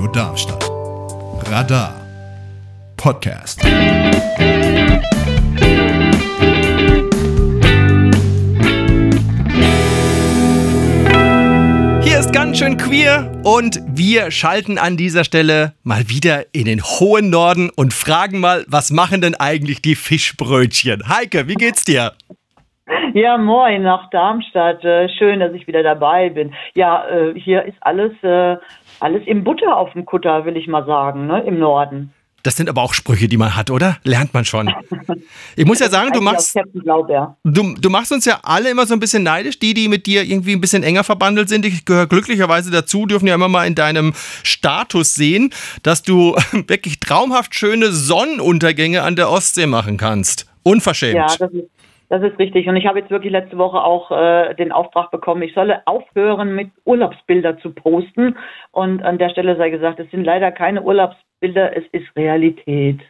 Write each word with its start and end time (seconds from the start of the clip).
Radio 0.00 0.12
Darmstadt. 0.12 0.70
Radar 1.50 2.00
Podcast. 2.96 3.62
Hier 12.02 12.18
ist 12.18 12.32
ganz 12.32 12.58
schön 12.58 12.78
queer 12.78 13.30
und 13.44 13.82
wir 13.88 14.30
schalten 14.30 14.78
an 14.78 14.96
dieser 14.96 15.24
Stelle 15.24 15.74
mal 15.82 16.08
wieder 16.08 16.46
in 16.54 16.64
den 16.64 16.82
hohen 16.82 17.28
Norden 17.28 17.68
und 17.68 17.92
fragen 17.92 18.40
mal, 18.40 18.64
was 18.68 18.90
machen 18.90 19.20
denn 19.20 19.34
eigentlich 19.34 19.82
die 19.82 19.96
Fischbrötchen? 19.96 21.08
Heike, 21.08 21.46
wie 21.46 21.56
geht's 21.56 21.84
dir? 21.84 22.14
Ja, 23.14 23.38
moin 23.38 23.82
nach 23.82 24.10
Darmstadt. 24.10 24.84
Äh, 24.84 25.08
Schön, 25.18 25.40
dass 25.40 25.52
ich 25.52 25.66
wieder 25.66 25.82
dabei 25.82 26.30
bin. 26.30 26.54
Ja, 26.74 27.06
äh, 27.08 27.38
hier 27.38 27.64
ist 27.64 27.76
alles, 27.80 28.12
äh, 28.22 28.56
alles 29.00 29.22
im 29.26 29.44
Butter 29.44 29.76
auf 29.76 29.92
dem 29.92 30.04
Kutter, 30.04 30.44
will 30.44 30.56
ich 30.56 30.66
mal 30.66 30.84
sagen, 30.86 31.26
ne, 31.26 31.42
im 31.42 31.58
Norden. 31.58 32.12
Das 32.42 32.56
sind 32.56 32.70
aber 32.70 32.80
auch 32.80 32.94
Sprüche, 32.94 33.28
die 33.28 33.36
man 33.36 33.54
hat, 33.54 33.70
oder? 33.70 33.98
Lernt 34.02 34.32
man 34.32 34.46
schon. 34.46 34.72
Ich 35.56 35.66
muss 35.66 35.78
ja 35.78 35.88
sagen, 35.90 36.12
du 36.12 36.22
machst, 36.22 36.56
du, 37.44 37.74
du 37.74 37.90
machst 37.90 38.12
uns 38.12 38.24
ja 38.24 38.40
alle 38.42 38.70
immer 38.70 38.86
so 38.86 38.94
ein 38.94 39.00
bisschen 39.00 39.22
neidisch. 39.22 39.58
Die, 39.58 39.74
die 39.74 39.88
mit 39.88 40.06
dir 40.06 40.22
irgendwie 40.22 40.52
ein 40.52 40.60
bisschen 40.60 40.82
enger 40.82 41.04
verbandelt 41.04 41.50
sind, 41.50 41.66
ich 41.66 41.84
gehöre 41.84 42.06
glücklicherweise 42.06 42.70
dazu, 42.70 43.04
dürfen 43.04 43.26
ja 43.26 43.34
immer 43.34 43.48
mal 43.48 43.66
in 43.66 43.74
deinem 43.74 44.14
Status 44.42 45.14
sehen, 45.14 45.50
dass 45.82 46.02
du 46.02 46.34
wirklich 46.66 46.98
traumhaft 47.00 47.54
schöne 47.54 47.92
Sonnenuntergänge 47.92 49.02
an 49.02 49.16
der 49.16 49.30
Ostsee 49.30 49.66
machen 49.66 49.98
kannst. 49.98 50.46
Unverschämt. 50.62 51.16
Ja, 51.16 51.26
das 51.26 51.52
ist, 51.52 51.68
das 52.10 52.22
ist 52.22 52.38
richtig. 52.38 52.66
Und 52.68 52.76
ich 52.76 52.86
habe 52.86 52.98
jetzt 52.98 53.10
wirklich 53.10 53.32
letzte 53.32 53.56
Woche 53.56 53.82
auch 53.82 54.10
äh, 54.10 54.54
den 54.56 54.72
Auftrag 54.72 55.10
bekommen, 55.12 55.42
ich 55.42 55.54
solle 55.54 55.86
aufhören, 55.86 56.54
mit 56.54 56.70
Urlaubsbilder 56.84 57.58
zu 57.60 57.70
posten. 57.70 58.36
Und 58.72 59.02
an 59.02 59.16
der 59.18 59.30
Stelle 59.30 59.56
sei 59.56 59.70
gesagt, 59.70 60.00
es 60.00 60.10
sind 60.10 60.24
leider 60.24 60.50
keine 60.50 60.82
Urlaubsbilder, 60.82 61.76
es 61.76 61.84
ist 61.92 62.06
Realität. 62.16 63.00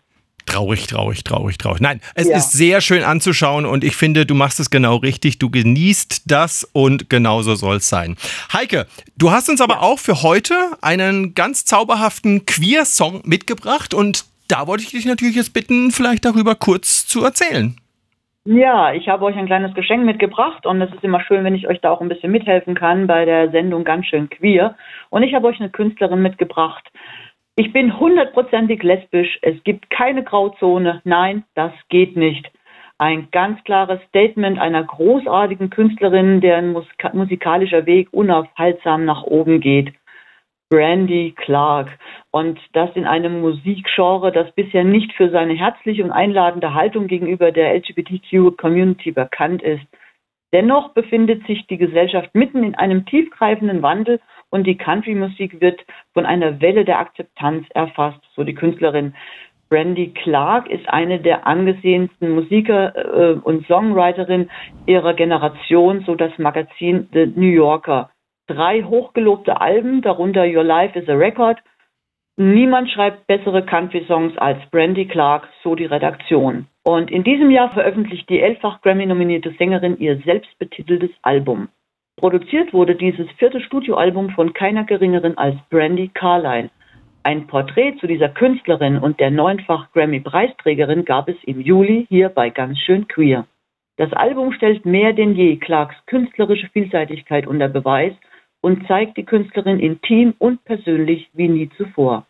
Traurig, 0.47 0.87
traurig, 0.87 1.25
traurig, 1.25 1.59
traurig. 1.59 1.81
Nein, 1.81 2.01
es 2.15 2.29
Ja. 2.29 2.37
ist 2.37 2.53
sehr 2.53 2.81
schön 2.81 3.03
anzuschauen 3.03 3.65
und 3.67 3.85
ich 3.85 3.97
finde, 3.97 4.27
du 4.27 4.35
machst 4.35 4.61
es 4.61 4.69
genau 4.69 4.97
richtig. 4.97 5.39
Du 5.39 5.49
genießt 5.49 6.31
das 6.31 6.65
und 6.73 7.09
genauso 7.09 7.55
soll 7.55 7.77
es 7.77 7.89
sein. 7.89 8.17
Heike, 8.53 8.87
du 9.17 9.31
hast 9.31 9.49
uns 9.49 9.61
aber 9.61 9.83
auch 9.83 9.99
für 9.99 10.23
heute 10.23 10.55
einen 10.83 11.35
ganz 11.35 11.65
zauberhaften 11.65 12.45
Queer-Song 12.47 13.23
mitgebracht 13.25 13.95
und 13.95 14.25
da 14.49 14.67
wollte 14.67 14.83
ich 14.83 14.91
dich 14.91 15.07
natürlich 15.07 15.37
jetzt 15.37 15.53
bitten, 15.55 15.91
vielleicht 15.91 16.25
darüber 16.25 16.55
kurz 16.55 17.07
zu 17.07 17.25
erzählen. 17.25 17.77
Ja, 18.53 18.93
ich 18.93 19.09
habe 19.09 19.27
euch 19.27 19.37
ein 19.37 19.47
kleines 19.47 19.75
Geschenk 19.75 20.05
mitgebracht 20.05 20.67
und 20.67 20.83
es 20.83 20.93
ist 20.93 21.05
immer 21.05 21.21
schön, 21.21 21.45
wenn 21.45 21.55
ich 21.55 21.69
euch 21.69 21.81
da 21.81 21.93
auch 21.93 22.01
ein 22.01 22.09
bisschen 22.09 22.33
mithelfen 22.33 22.75
kann 22.75 23.07
bei 23.07 23.25
der 23.25 23.53
Sendung 23.53 23.85
Ganz 23.85 24.07
schön 24.07 24.29
queer. 24.29 24.75
Und 25.09 25.23
ich 25.23 25.35
habe 25.35 25.47
euch 25.47 25.61
eine 25.61 25.71
Künstlerin 25.71 26.21
mitgebracht. 26.21 26.91
Ich 27.55 27.73
bin 27.73 28.01
hundertprozentig 28.01 28.83
lesbisch. 28.83 29.39
Es 29.43 29.63
gibt 29.63 29.89
keine 29.91 30.25
Grauzone. 30.25 31.01
Nein, 31.05 31.45
das 31.55 31.71
geht 31.91 32.17
nicht. 32.17 32.51
Ein 32.99 33.29
ganz 33.31 33.63
klares 33.63 34.01
Statement 34.09 34.59
einer 34.59 34.83
großartigen 34.83 35.71
Künstlerin, 35.71 36.41
deren 36.41 36.73
musika- 36.73 37.15
musikalischer 37.15 37.87
Weg 37.87 38.09
unaufhaltsam 38.11 39.05
nach 39.05 39.23
oben 39.23 39.61
geht. 39.61 39.95
Brandy 40.71 41.35
Clark. 41.37 41.89
Und 42.31 42.59
das 42.73 42.91
in 42.95 43.05
einem 43.05 43.41
Musikgenre, 43.41 44.31
das 44.33 44.51
bisher 44.53 44.85
nicht 44.85 45.13
für 45.13 45.29
seine 45.31 45.55
herzliche 45.55 46.05
und 46.05 46.13
einladende 46.13 46.75
Haltung 46.75 47.09
gegenüber 47.09 47.51
der 47.51 47.75
LGBTQ-Community 47.75 49.11
bekannt 49.11 49.63
ist. 49.63 49.85
Dennoch 50.53 50.95
befindet 50.95 51.47
sich 51.47 51.67
die 51.67 51.77
Gesellschaft 51.77 52.35
mitten 52.35 52.65
in 52.65 52.75
einem 52.75 53.05
tiefgreifenden 53.05 53.83
Wandel 53.83 54.21
und 54.51 54.67
die 54.67 54.77
Country-Musik 54.77 55.61
wird 55.61 55.81
von 56.13 56.27
einer 56.27 56.61
Welle 56.61 56.85
der 56.85 56.99
Akzeptanz 56.99 57.67
erfasst, 57.71 58.21
so 58.35 58.45
die 58.45 58.55
Künstlerin. 58.55 59.15
Brandy 59.69 60.13
Clark 60.13 60.69
ist 60.69 60.89
eine 60.89 61.21
der 61.21 61.47
angesehensten 61.47 62.31
Musiker 62.31 62.95
äh, 62.97 63.35
und 63.35 63.67
Songwriterin 63.67 64.51
ihrer 64.87 65.15
Generation, 65.15 66.03
so 66.05 66.17
das 66.17 66.37
Magazin 66.39 67.09
The 67.13 67.27
New 67.27 67.47
Yorker. 67.47 68.11
Drei 68.51 68.83
hochgelobte 68.83 69.61
Alben, 69.61 70.03
darunter 70.03 70.45
Your 70.45 70.65
Life 70.65 70.99
is 70.99 71.09
a 71.09 71.13
Record. 71.13 71.59
Niemand 72.37 72.91
schreibt 72.91 73.29
bessere 73.29 73.65
Country-Songs 73.65 74.37
als 74.39 74.59
Brandy 74.73 75.07
Clark, 75.07 75.49
so 75.63 75.77
die 75.77 75.85
Redaktion. 75.85 76.67
Und 76.83 77.13
in 77.13 77.23
diesem 77.23 77.53
Jahr 77.53 77.71
veröffentlicht 77.71 78.29
die 78.29 78.41
elffach 78.41 78.81
Grammy-nominierte 78.83 79.55
Sängerin 79.57 79.97
ihr 80.01 80.17
selbstbetiteltes 80.25 81.13
Album. 81.23 81.69
Produziert 82.17 82.73
wurde 82.73 82.97
dieses 82.97 83.31
vierte 83.39 83.61
Studioalbum 83.61 84.31
von 84.31 84.53
keiner 84.53 84.83
geringeren 84.83 85.39
als 85.39 85.55
Brandy 85.71 86.09
Carlile. 86.13 86.71
Ein 87.23 87.47
Porträt 87.47 87.99
zu 88.01 88.09
dieser 88.09 88.31
Künstlerin 88.31 88.99
und 88.99 89.21
der 89.21 89.31
neunfach 89.31 89.93
Grammy-Preisträgerin 89.93 91.05
gab 91.05 91.29
es 91.29 91.37
im 91.45 91.61
Juli 91.61 92.07
hier 92.09 92.31
bei 92.31 92.51
Ganz 92.51 92.81
schön 92.81 93.07
queer. 93.07 93.47
Das 93.97 94.13
Album 94.13 94.53
stellt 94.55 94.85
mehr 94.85 95.13
denn 95.13 95.37
je 95.37 95.57
Clarks 95.59 95.95
künstlerische 96.07 96.69
Vielseitigkeit 96.71 97.47
unter 97.47 97.69
Beweis 97.69 98.15
und 98.61 98.87
zeigt 98.87 99.17
die 99.17 99.25
Künstlerin 99.25 99.79
intim 99.79 100.35
und 100.39 100.65
persönlich 100.65 101.31
wie 101.33 101.49
nie 101.49 101.71
zuvor. 101.77 102.27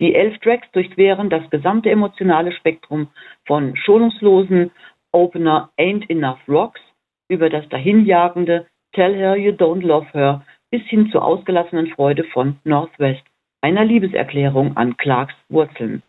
Die 0.00 0.14
elf 0.14 0.38
Tracks 0.38 0.70
durchqueren 0.72 1.30
das 1.30 1.48
gesamte 1.50 1.90
emotionale 1.90 2.52
Spektrum 2.52 3.08
von 3.46 3.76
schonungslosen 3.76 4.70
Opener 5.12 5.70
Ain't 5.78 6.08
Enough 6.10 6.40
Rocks 6.48 6.80
über 7.28 7.50
das 7.50 7.68
dahinjagende 7.68 8.66
Tell 8.92 9.14
Her 9.14 9.36
You 9.36 9.52
Don't 9.52 9.82
Love 9.86 10.06
Her 10.12 10.44
bis 10.70 10.82
hin 10.84 11.10
zur 11.10 11.24
ausgelassenen 11.24 11.88
Freude 11.88 12.24
von 12.24 12.56
Northwest, 12.64 13.22
einer 13.60 13.84
Liebeserklärung 13.84 14.76
an 14.76 14.96
Clarks 14.96 15.34
Wurzeln. 15.48 16.02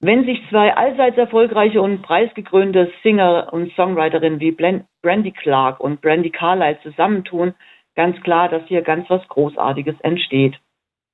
Wenn 0.00 0.24
sich 0.24 0.42
zwei 0.50 0.74
allseits 0.74 1.16
erfolgreiche 1.16 1.80
und 1.80 2.02
preisgekrönte 2.02 2.92
Singer 3.02 3.48
und 3.52 3.72
Songwriterinnen 3.74 4.40
wie 4.40 4.50
Brandy 5.02 5.30
Clark 5.32 5.80
und 5.80 6.00
Brandy 6.02 6.30
Carlile 6.30 6.78
zusammentun, 6.82 7.54
ganz 7.96 8.20
klar, 8.20 8.48
dass 8.48 8.66
hier 8.66 8.82
ganz 8.82 9.10
was 9.10 9.26
Großartiges 9.28 10.00
entsteht. 10.00 10.54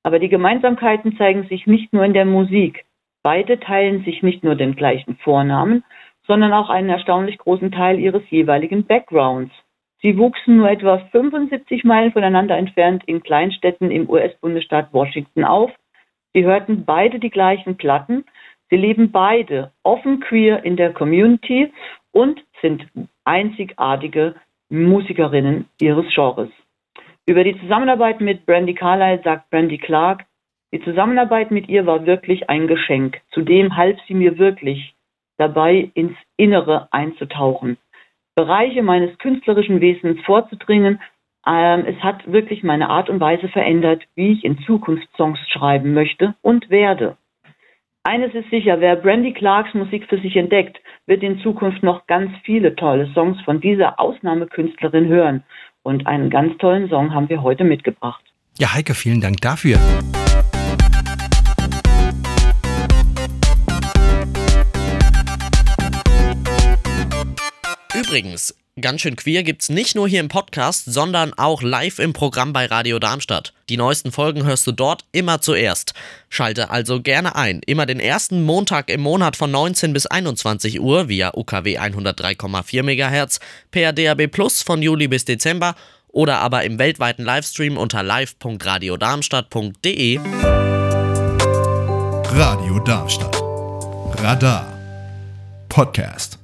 Aber 0.03 0.19
die 0.19 0.29
Gemeinsamkeiten 0.29 1.17
zeigen 1.17 1.47
sich 1.47 1.65
nicht 1.65 1.93
nur 1.93 2.03
in 2.03 2.13
der 2.13 2.25
Musik. 2.25 2.85
Beide 3.23 3.59
teilen 3.59 4.03
sich 4.03 4.21
nicht 4.21 4.43
nur 4.43 4.55
den 4.55 4.75
gleichen 4.75 5.15
Vornamen, 5.17 5.83
sondern 6.27 6.53
auch 6.53 6.69
einen 6.69 6.89
erstaunlich 6.89 7.37
großen 7.37 7.71
Teil 7.71 7.99
ihres 7.99 8.23
jeweiligen 8.29 8.85
Backgrounds. 8.85 9.53
Sie 10.01 10.17
wuchsen 10.17 10.57
nur 10.57 10.69
etwa 10.69 10.97
75 11.11 11.85
Meilen 11.85 12.11
voneinander 12.11 12.57
entfernt 12.57 13.03
in 13.05 13.23
Kleinstädten 13.23 13.89
im 13.89 14.09
US-Bundesstaat 14.09 14.93
Washington 14.93 15.45
auf. 15.45 15.71
Sie 16.33 16.43
hörten 16.43 16.83
beide 16.83 17.19
die 17.19 17.29
gleichen 17.29 17.77
Platten. 17.77 18.25
Sie 18.69 18.75
leben 18.75 19.11
beide 19.11 19.71
offen 19.83 20.19
queer 20.19 20.65
in 20.65 20.75
der 20.75 20.91
Community 20.91 21.71
und 22.11 22.43
sind 22.61 22.85
einzigartige 23.23 24.35
Musikerinnen 24.69 25.69
ihres 25.79 26.05
Genres. 26.13 26.49
Über 27.25 27.45
die 27.45 27.57
Zusammenarbeit 27.61 28.19
mit 28.19 28.45
Brandy 28.45 28.73
Carlile 28.73 29.21
sagt 29.23 29.49
Brandy 29.49 29.77
Clark, 29.77 30.25
die 30.73 30.81
Zusammenarbeit 30.81 31.51
mit 31.51 31.69
ihr 31.69 31.85
war 31.85 32.05
wirklich 32.05 32.49
ein 32.49 32.67
Geschenk. 32.67 33.21
Zudem 33.31 33.77
half 33.77 33.97
sie 34.07 34.13
mir 34.13 34.37
wirklich 34.37 34.93
dabei, 35.37 35.89
ins 35.93 36.17
Innere 36.35 36.89
einzutauchen, 36.91 37.77
Bereiche 38.35 38.83
meines 38.83 39.17
künstlerischen 39.19 39.79
Wesens 39.79 40.19
vorzudringen. 40.25 40.99
Ähm, 41.47 41.85
es 41.85 41.95
hat 42.03 42.29
wirklich 42.29 42.61
meine 42.61 42.89
Art 42.89 43.09
und 43.09 43.21
Weise 43.21 43.47
verändert, 43.47 44.03
wie 44.15 44.33
ich 44.33 44.43
in 44.43 44.59
Zukunft 44.59 45.07
Songs 45.15 45.39
schreiben 45.49 45.93
möchte 45.93 46.35
und 46.41 46.69
werde. 46.69 47.15
Eines 48.03 48.33
ist 48.33 48.49
sicher, 48.49 48.81
wer 48.81 48.97
Brandy 48.97 49.31
Clarks 49.31 49.73
Musik 49.73 50.09
für 50.09 50.19
sich 50.19 50.35
entdeckt, 50.35 50.81
wird 51.05 51.23
in 51.23 51.39
Zukunft 51.39 51.83
noch 51.83 52.05
ganz 52.05 52.31
viele 52.43 52.75
tolle 52.75 53.07
Songs 53.13 53.39
von 53.43 53.61
dieser 53.61 53.97
Ausnahmekünstlerin 53.97 55.07
hören. 55.07 55.43
Und 55.83 56.07
einen 56.07 56.29
ganz 56.29 56.57
tollen 56.59 56.89
Song 56.89 57.13
haben 57.13 57.27
wir 57.27 57.41
heute 57.43 57.65
mitgebracht. 57.65 58.23
Ja, 58.57 58.73
Heike, 58.73 58.93
vielen 58.93 59.19
Dank 59.19 59.41
dafür. 59.41 59.77
Übrigens, 67.93 68.55
ganz 68.79 69.01
schön 69.01 69.15
queer 69.15 69.41
gibt's 69.43 69.69
nicht 69.69 69.95
nur 69.95 70.07
hier 70.07 70.19
im 70.19 70.29
Podcast, 70.29 70.85
sondern 70.85 71.33
auch 71.33 71.61
live 71.61 71.99
im 71.99 72.13
Programm 72.13 72.53
bei 72.53 72.65
Radio 72.65 72.97
Darmstadt. 72.99 73.53
Die 73.69 73.77
neuesten 73.77 74.11
Folgen 74.11 74.45
hörst 74.45 74.65
du 74.67 74.71
dort 74.71 75.05
immer 75.11 75.41
zuerst. 75.41 75.93
Schalte 76.29 76.69
also 76.69 77.01
gerne 77.01 77.35
ein. 77.35 77.61
Immer 77.65 77.85
den 77.85 77.99
ersten 77.99 78.43
Montag 78.43 78.89
im 78.89 79.01
Monat 79.01 79.35
von 79.35 79.51
19 79.51 79.93
bis 79.93 80.07
21 80.07 80.79
Uhr 80.79 81.07
via 81.07 81.33
UKW 81.35 81.77
103,4 81.77 82.83
MHz, 82.83 83.39
per 83.71 83.93
DAB 83.93 84.27
Plus 84.27 84.63
von 84.63 84.81
Juli 84.81 85.07
bis 85.07 85.25
Dezember 85.25 85.75
oder 86.07 86.39
aber 86.39 86.63
im 86.63 86.79
weltweiten 86.79 87.23
Livestream 87.23 87.77
unter 87.77 88.03
live.radiodarmstadt.de. 88.03 90.19
Radio 92.35 92.79
Darmstadt. 92.79 93.39
Radar 94.17 94.73
Podcast. 95.69 96.42